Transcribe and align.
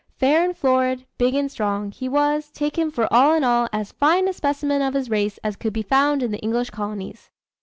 "Fair 0.17 0.43
and 0.43 0.57
florid, 0.57 1.05
big 1.19 1.35
and 1.35 1.51
strong, 1.51 1.91
he 1.91 2.09
was, 2.09 2.49
take 2.49 2.75
him 2.75 2.89
for 2.89 3.07
all 3.13 3.35
in 3.35 3.43
all, 3.43 3.69
as 3.71 3.91
fine 3.91 4.27
a 4.27 4.33
specimen 4.33 4.81
of 4.81 4.95
his 4.95 5.11
race 5.11 5.37
as 5.43 5.55
could 5.55 5.73
be 5.73 5.83
found 5.83 6.23
in 6.23 6.31
the 6.31 6.39
English 6.41 6.71
colonies." 6.71 7.29